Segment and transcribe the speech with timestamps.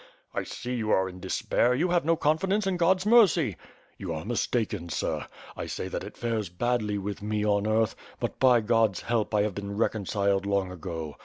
[0.33, 3.55] "I see you are in despair, you have no confidence in God^s mercy."
[3.99, 5.27] "You are mistaken, sir.
[5.55, 9.43] I say that it fares badly with me on earth, but, by God's help, I
[9.43, 11.17] have been reconciled long ago.